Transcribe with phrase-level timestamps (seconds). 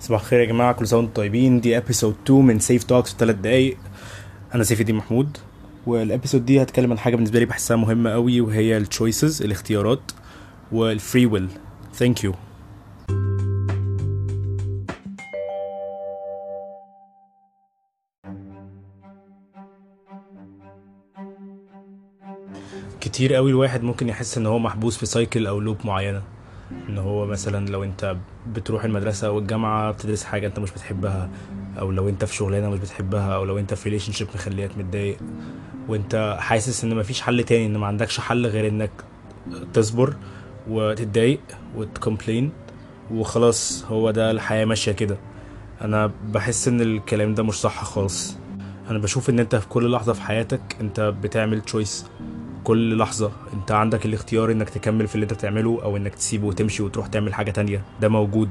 [0.00, 1.60] صباح الخير يا جماعة كل سنة وأنتم طيبين.
[1.60, 3.76] دي episode 2 من سيف Talks في 3 دقايق.
[4.54, 5.36] أنا سيف الدين محمود
[5.86, 10.12] وال episode دي هتكلم عن حاجة بالنسبة لي بحسها مهمة قوي وهي ال choices الاختيارات
[10.72, 11.48] وال free will
[11.94, 12.34] thank you
[23.00, 26.22] كتير قوي الواحد ممكن يحس إن هو محبوس في cycle أو loop معينة.
[26.88, 28.16] إن هو مثلا لو أنت
[28.54, 31.30] بتروح المدرسة أو الجامعة بتدرس حاجة أنت مش بتحبها
[31.78, 35.18] أو لو أنت في شغلانة مش بتحبها أو لو أنت في relationship مخليك متضايق
[35.88, 38.90] وأنت حاسس إن مفيش حل تاني إن ما عندكش حل غير إنك
[39.74, 40.14] تصبر
[40.68, 41.40] وتتضايق
[41.76, 42.50] وت complain
[43.10, 45.16] وخلاص هو ده الحياة ماشية كده.
[45.80, 48.36] أنا بحس إن الكلام ده مش صح خالص.
[48.90, 52.06] أنا بشوف إن أنت في كل لحظة في حياتك أنت بتعمل choice
[52.68, 56.82] كل لحظة انت عندك الاختيار انك تكمل في اللي انت بتعمله أو انك تسيبه وتمشي
[56.82, 57.82] وتروح تعمل حاجة تانية.
[58.00, 58.50] ده موجود.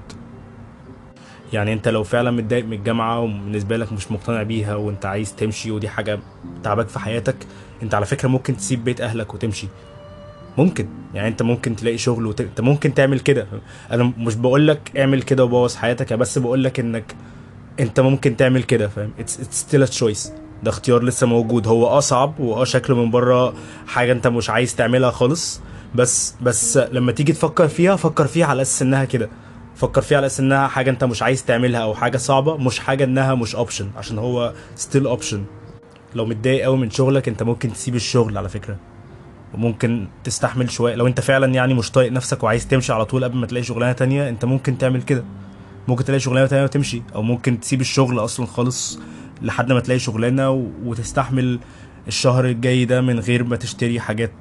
[1.54, 5.72] يعني انت لو فعلا متضايق من الجامعة وبالنسبة لك مش مقتنع بيها وانت عايز تمشي
[5.72, 6.20] ودي حاجة
[6.64, 7.36] تعبك في حياتك
[7.84, 9.68] انت على فكرة ممكن تسيب بيت أهلك وتمشي.
[10.58, 10.88] ممكن.
[11.14, 12.42] يعني انت ممكن تلاقي شغل وت...
[12.42, 13.48] انت ممكن تعمل كده.
[13.92, 17.16] أنا مش بقول لك اعمل كده وبوظ حياتك بس بقول لك انك
[17.80, 21.68] انت ممكن تعمل كده فاهم؟ it's still a choice ده اختيار لسه موجود.
[21.68, 23.54] هو آه صعب واه شكله من بره
[23.88, 25.62] حاجة انت مش عايز تعملها خالص.
[25.96, 29.30] بس بس لما تيجي تفكر فيها فكر فيها على أساس إنها كده.
[29.76, 33.04] فكر فيها على أساس إنها حاجة انت مش عايز تعملها أو حاجة صعبة مش حاجة
[33.04, 35.44] إنها مش option عشان هو still option
[36.16, 38.78] لو متضايق قوي من شغلك انت ممكن تسيب الشغل على فكرة.
[39.54, 40.96] وممكن تستحمل شوية.
[40.96, 43.92] لو انت فعلا يعني مش طايق نفسك وعايز تمشي على طول قبل ما تلاقي شغلانة
[43.92, 45.24] تانية انت ممكن تعمل كده.
[45.88, 49.00] ممكن تلاقي شغلانة تانية وتمشي أو ممكن تسيب الشغل أصلا خالص.
[49.42, 50.50] لحد ما تلاقي شغلانة
[50.86, 51.60] وتستحمل
[52.08, 54.32] الشهر الجاي ده من غير ما تشتري حاجات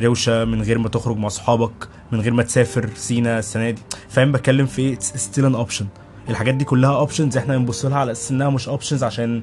[0.00, 3.82] روشة من غير ما تخرج مع اصحابك من غير ما تسافر سينا السنة دي.
[4.08, 5.86] فاهم؟ بتكلم في إيه still an option
[6.28, 9.42] الحاجات دي كلها options إحنا بنبص لها على أساس إنها مش options عشان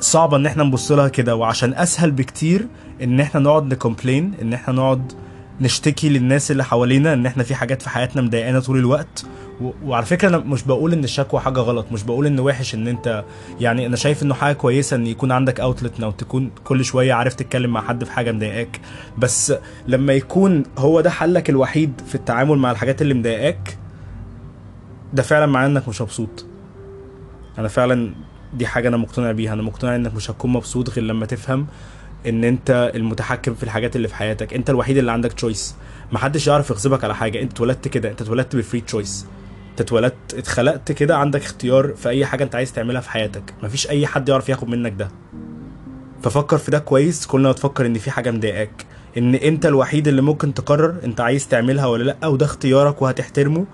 [0.00, 2.66] صعبة إن إحنا نبص لها كده وعشان أسهل بكتير
[3.02, 5.12] إن إحنا نقعد ن complain إن إحنا نقعد
[5.60, 9.24] نشتكي للناس اللي حوالينا إن إحنا في حاجات في حياتنا مضايقانا طول الوقت.
[9.60, 9.70] و...
[9.84, 13.24] وعلى فكرة أنا مش بقول إن الشكوى حاجة غلط مش بقول إن وحش إن أنت
[13.60, 17.34] يعني أنا شايف إنه حاجة كويسة إن يكون عندك اوتلت أو تكون كل شوية عارف
[17.34, 18.80] تتكلم مع حد في حاجة مضايقاك.
[19.18, 19.52] بس
[19.88, 23.78] لما يكون هو ده حلك الوحيد في التعامل مع الحاجات اللي مضايقاك
[25.12, 26.46] ده فعلا معناه إنك مش مبسوط.
[27.58, 28.14] أنا فعلا
[28.54, 29.52] دي حاجة أنا مقتنع بيها.
[29.52, 31.66] أنا مقتنع إنك مش هتكون مبسوط غير لما تفهم
[32.26, 34.54] إن أنت المتحكم في الحاجات اللي في حياتك.
[34.54, 35.74] أنت الوحيد اللي عندك تشويس
[36.12, 37.42] محدش يعرف يغصبك على حاجة.
[37.42, 38.10] أنت اتولدت كده.
[38.10, 39.26] أنت اتولدت بفري تشويس
[39.70, 43.54] أنت اتولدت اتخلقت كده عندك اختيار في أي حاجة أنت عايز تعملها في حياتك.
[43.62, 45.08] مفيش أي حد يعرف ياخد منك ده.
[46.22, 47.26] ففكر في ده كويس.
[47.26, 48.86] كل ما تفكر إن في حاجة مضايقاك.
[49.18, 53.66] إن أنت الوحيد اللي ممكن تقرر أنت عايز تعملها ولا لأ وده اختيارك وهتحترمه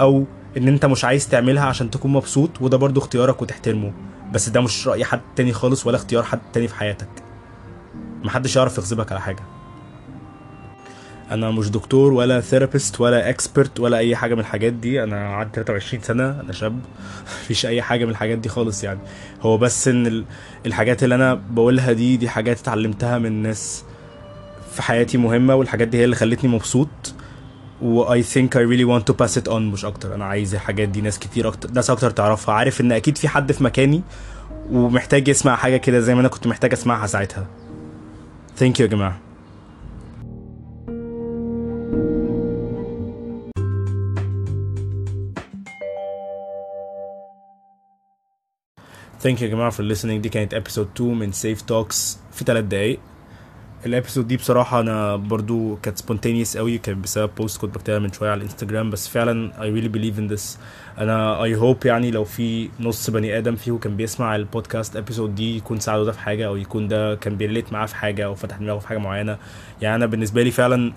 [0.00, 0.24] أو
[0.56, 3.92] إن أنت مش عايز تعملها عشان تكون مبسوط وده برضو اختيارك وتحترمه.
[4.32, 7.08] بس ده مش رأي حد تاني خالص ولا اختيار حد تاني في حياتك.
[8.24, 9.42] محدش يعرف يغصبك على حاجة.
[11.30, 15.02] أنا مش دكتور ولا therapist ولا expert ولا أي حاجة من الحاجات دي.
[15.02, 16.80] أنا عندي 23 سنة أنا شاب.
[17.44, 19.00] مفيش أي حاجة من الحاجات دي خالص يعني.
[19.42, 20.24] هو بس إن ال-
[20.66, 23.84] الحاجات اللي أنا بقولها دي دي حاجات اتعلمتها من ناس
[24.72, 26.88] في حياتي مهمة والحاجات دي هي اللي خلتني مبسوط.
[27.82, 30.14] و I think I really want to pass it on مش أكتر.
[30.14, 32.54] أنا عايز الحاجات دي ناس كتير أكتر ناس أكتر تعرفها.
[32.54, 34.02] عارف إن أكيد في حد في مكاني
[34.70, 37.46] ومحتاج يسمع حاجة كده زي ما أنا كنت محتاج أسمعها ساعتها.
[38.56, 39.18] thank you يا جماعة
[49.20, 50.20] thank you يا جماعة for listening.
[50.20, 53.00] دي كانت episode 2 من سيف Talks في 3 دقايق
[53.86, 58.12] ال episode دي بصراحة أنا برضو كانت spontaneous قوي كانت بسبب post كنت بكتبها من
[58.12, 60.58] شوية على الانستجرام بس فعلا I really believe in this.
[60.98, 65.56] أنا I hope يعني لو في نص بني آدم فيه كان بيسمع البودكاست episode دي
[65.56, 68.34] يكون ساعده ده في حاجة أو يكون ده كان بي relate معاه في حاجة أو
[68.34, 69.38] فتح دماغه في حاجة معينة.
[69.80, 70.92] يعني أنا بالنسبة لي فعلا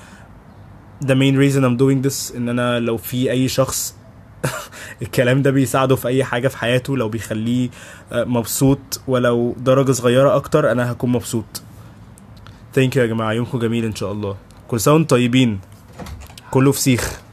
[1.03, 3.95] the main reason I'm doing this إن أنا لو في أي شخص
[5.01, 7.69] الكلام ده بيساعده في أي حاجة في حياته لو بيخليه
[8.11, 11.64] آه، مبسوط ولو درجة صغيرة أكتر أنا هكون مبسوط.
[12.75, 14.35] thank you يا جماعة يومكم جميل إن شاء الله.
[14.67, 15.59] كل سنة وأنتم طيبين.
[16.51, 17.24] كله فسيخ.